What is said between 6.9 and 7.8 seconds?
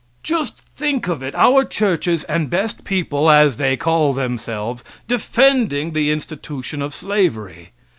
slavery.